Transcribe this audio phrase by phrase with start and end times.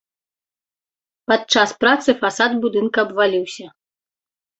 [1.31, 3.65] Падчас працы фасад будынка абваліўся.